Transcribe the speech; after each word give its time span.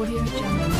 Audio 0.00 0.24
Jungle. 0.26 0.77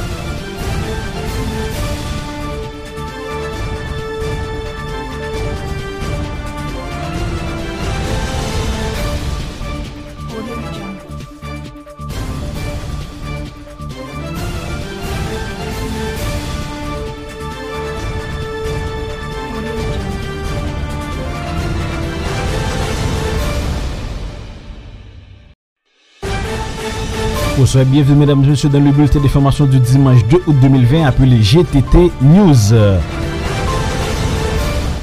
Bonsoir, 27.58 27.84
bienvenue 27.86 28.20
mesdames 28.20 28.44
et 28.44 28.50
messieurs 28.50 28.68
dans 28.68 28.78
le 28.78 28.92
bulletin 28.92 29.18
d'information 29.18 29.66
du 29.66 29.80
dimanche 29.80 30.24
2 30.30 30.42
août 30.46 30.56
2020 30.62 31.04
appelé 31.04 31.38
GTT 31.42 32.12
News. 32.22 32.54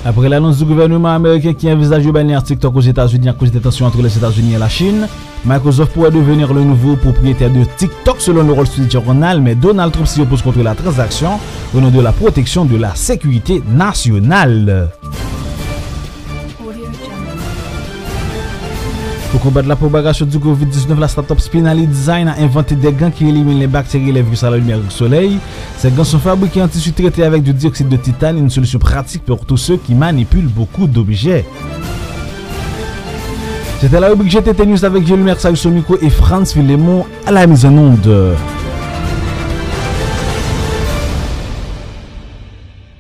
Après 0.05 0.30
l'annonce 0.30 0.60
du 0.60 0.63
gouvernement 0.63 1.10
américain 1.10 1.54
qui 1.54 1.70
envisage 1.70 2.05
de 2.05 2.12
bannir 2.12 2.41
TikTok 2.41 2.74
aux 2.74 2.80
États-Unis 2.80 3.27
à 3.27 3.34
cause 3.34 3.52
des 3.52 3.60
tensions 3.60 3.85
entre 3.85 4.02
les 4.02 4.18
États-Unis 4.18 4.54
et 4.54 4.57
la 4.57 4.70
Chine, 4.70 5.05
Microsoft 5.43 5.91
pourrait 5.91 6.12
devenir 6.12 6.54
le 6.54 6.63
nouveau 6.63 6.96
propriétaire 6.96 7.52
de 7.52 7.65
TikTok 7.76 8.21
selon 8.21 8.43
le 8.43 8.54
Wall 8.54 8.68
Street 8.68 8.90
Journal, 8.90 9.41
mais 9.41 9.55
Donald 9.55 9.91
Trump 9.91 10.08
s'y 10.08 10.21
oppose 10.21 10.41
contre 10.41 10.63
la 10.63 10.76
transaction 10.76 11.32
au 11.76 11.82
nom 11.82 11.90
de 11.90 11.99
la 11.99 12.13
protection 12.13 12.63
de 12.63 12.77
la 12.77 12.96
sécurité 12.96 13.62
nationale. 13.68 14.91
Pour 19.36 19.44
combattre 19.44 19.68
la 19.68 19.76
propagation 19.76 20.26
du 20.26 20.38
Covid-19, 20.38 20.98
la 20.98 21.10
start-up 21.10 21.41
Spinally 21.41 21.88
Design 21.88 22.30
a 22.30 22.40
inventé 22.40 22.74
des 22.74 22.94
gants 22.94 23.12
qui 23.12 23.28
éliminent 23.28 23.60
les 23.60 23.68
bactéries 23.68 24.08
et 24.08 24.14
les 24.14 24.22
virus 24.22 24.46
à 24.46 24.50
la 24.50 24.55
lumière 24.55 24.80
du 24.80 24.90
soleil. 24.90 25.40
Ces 25.77 25.92
gants 25.92 26.05
sont 26.05 26.20
fabriqués 26.20 26.62
en 26.62 26.70
tissu 26.70 26.94
traité 26.94 27.22
avec 27.26 27.44
du 27.44 27.52
dioxyde 27.52 27.90
de 27.90 27.98
titane, 27.98 28.38
une 28.38 28.50
solution 28.50 28.80
pratique 28.80 29.26
pour 29.26 29.46
tous 29.46 29.58
ceux 29.58 29.76
qui 29.76 29.94
manipulent 29.94 30.48
beaucoup 30.48 30.88
d'objets. 30.88 31.44
C'était 33.82 34.00
la 34.00 34.08
rubrique 34.08 34.32
GTT 34.32 34.66
News 34.68 34.86
avec 34.86 35.05
Gilles 35.05 35.36
au 35.66 35.70
micro 35.70 35.98
et 36.02 36.10
Franz 36.10 36.58
Villemont 36.58 37.05
à 37.27 37.34
la 37.34 37.46
mise 37.46 37.66
en 37.66 37.77
onde. 37.77 38.36